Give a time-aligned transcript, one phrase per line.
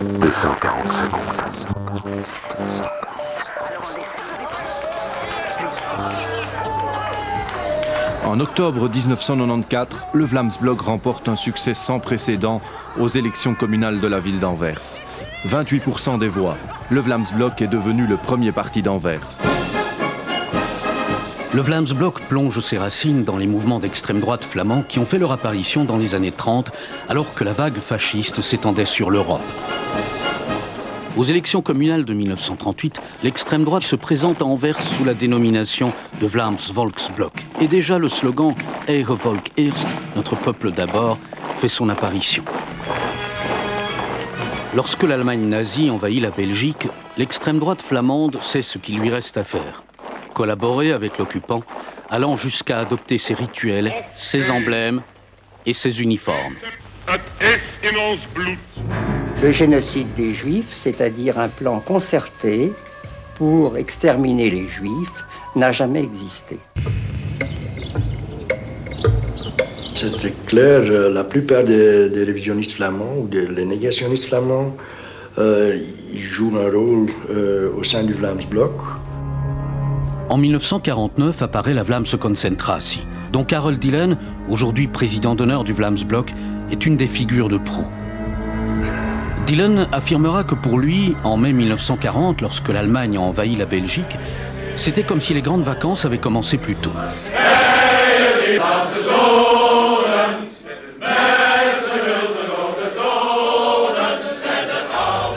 [0.00, 1.20] 240 secondes.
[8.24, 12.62] En octobre 1994, le Vlaamsblok remporte un succès sans précédent
[12.98, 14.80] aux élections communales de la ville d'Anvers.
[15.46, 16.56] 28% des voix.
[16.88, 19.28] Le Vlaamsblok est devenu le premier parti d'Anvers.
[21.52, 25.32] Le Vlaamsblok plonge ses racines dans les mouvements d'extrême droite flamands qui ont fait leur
[25.32, 26.70] apparition dans les années 30,
[27.08, 29.42] alors que la vague fasciste s'étendait sur l'Europe.
[31.16, 36.26] Aux élections communales de 1938, l'extrême droite se présente à Anvers sous la dénomination de
[36.28, 37.32] Vlaams Volksblok.
[37.60, 38.54] Et déjà le slogan
[38.86, 41.18] Eigen Volk eerst, notre peuple d'abord,
[41.56, 42.44] fait son apparition.
[44.72, 46.86] Lorsque l'Allemagne nazie envahit la Belgique,
[47.16, 49.82] l'extrême droite flamande sait ce qu'il lui reste à faire.
[50.40, 51.62] Collaborer avec l'occupant,
[52.08, 55.02] allant jusqu'à adopter ses rituels, ses emblèmes
[55.66, 56.54] et ses uniformes.
[59.42, 62.72] Le génocide des Juifs, c'est-à-dire un plan concerté
[63.34, 66.56] pour exterminer les Juifs, n'a jamais existé.
[69.92, 74.74] C'est clair, euh, la plupart des, révisionnistes flamands ou des négationnistes flamands,
[75.38, 75.78] euh,
[76.12, 78.72] ils jouent un rôle euh, au sein du Vlaamsblok.
[80.30, 84.16] En 1949 apparaît la Vlaamse Concentratie, dont Karel Dillen,
[84.48, 86.32] aujourd'hui président d'honneur du Vlaamsblok,
[86.70, 87.88] est une des figures de proue.
[89.48, 94.18] Dylan affirmera que pour lui, en mai 1940, lorsque l'Allemagne a envahi la Belgique,
[94.76, 96.92] c'était comme si les grandes vacances avaient commencé plus tôt.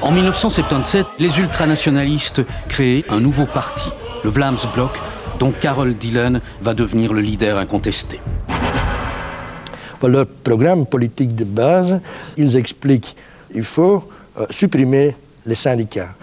[0.04, 3.90] En 1977, les ultranationalistes créent un nouveau parti,
[4.24, 4.92] le Vlaamsblok,
[5.40, 8.20] dont Karel Dylan va devenir le leader incontesté.
[10.04, 12.00] leur programme politique de base,
[12.38, 13.16] ils expliquent
[13.54, 14.04] il faut
[14.38, 15.16] euh, supprimer
[15.46, 16.14] les syndicats,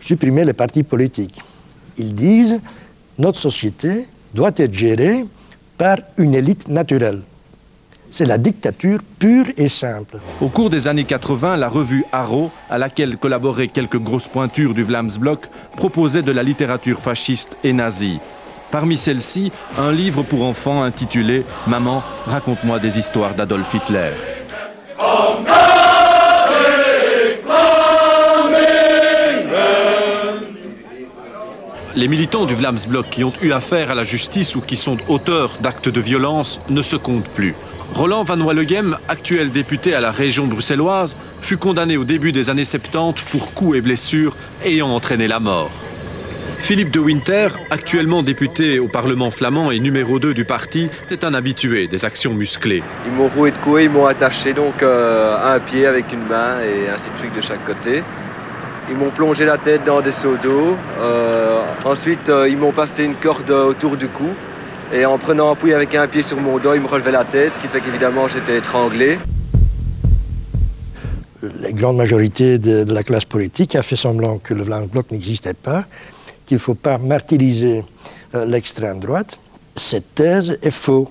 [0.00, 1.40] supprimer les partis politiques.
[1.96, 2.60] Ils disent
[3.18, 5.24] notre société doit être gérée
[5.76, 7.20] par une élite naturelle.
[8.12, 10.18] C'est la dictature pure et simple.
[10.42, 14.82] Au cours des années 80, la revue Arrow, à laquelle collaboraient quelques grosses pointures du
[14.82, 18.20] Vlaamsblok, proposait de la littérature fasciste et nazie.
[18.70, 24.10] Parmi celles-ci, un livre pour enfants intitulé Maman, raconte-moi des histoires d'Adolf Hitler.
[31.94, 35.58] Les militants du Vlaamsblok qui ont eu affaire à la justice ou qui sont auteurs
[35.60, 37.54] d'actes de violence ne se comptent plus.
[37.94, 42.64] Roland Van Wallegem, actuel député à la région bruxelloise, fut condamné au début des années
[42.64, 45.70] 70 pour coups et blessures ayant entraîné la mort.
[46.62, 51.34] Philippe de Winter, actuellement député au Parlement flamand et numéro 2 du parti, est un
[51.34, 52.82] habitué des actions musclées.
[53.04, 56.60] Ils m'ont roué de coups, ils m'ont attaché donc euh, un pied avec une main
[56.62, 58.02] et ainsi de suite de chaque côté.
[58.92, 60.76] Ils m'ont plongé la tête dans des seaux d'eau.
[61.00, 64.28] Euh, ensuite, euh, ils m'ont passé une corde autour du cou.
[64.92, 67.54] Et en prenant appui avec un pied sur mon dos, ils me relevaient la tête,
[67.54, 69.18] ce qui fait qu'évidemment j'étais étranglé.
[71.62, 75.86] La grande majorité de, la classe politique a fait semblant que le Bloc n'existait pas,
[76.44, 77.84] qu'il ne faut pas martyriser
[78.34, 79.40] euh, l'extrême droite.
[79.74, 81.08] Cette thèse est fausse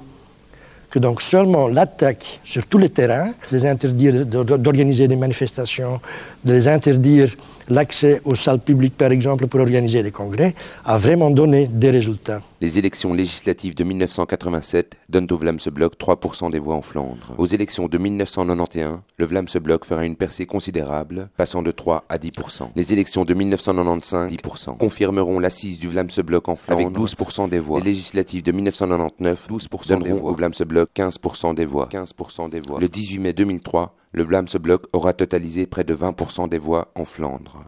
[0.92, 6.00] que donc seulement l'attaque sur tous les terrains, les interdire d'organiser des manifestations,
[6.44, 7.34] de les interdire
[7.70, 10.56] l'accès aux salles publiques, par exemple, pour organiser des congrès,
[10.86, 12.42] a vraiment donné des résultats.
[12.62, 17.34] Les élections législatives de 1987 donnent au Vlaamse Bloc 3% des voix en Flandre.
[17.40, 22.18] Aux élections de 1991, le Vlaamse Bloc fera une percée considérable, passant de 3 à
[22.18, 22.70] 10%.
[22.76, 27.58] Les élections de 1995, 10%, confirmeront l'assise du Vlaamse Bloc en Flandre avec 12% des
[27.58, 27.80] voix.
[27.80, 31.90] Les législatives de 1999, 12% donneront au Vlaamse Bloc 15% des voix.
[31.92, 32.80] 15% des voix.
[32.80, 37.06] Le 18 mai 2003, le Vlaamse Bloc aura totalisé près de 20% des voix en
[37.06, 37.64] Flandre.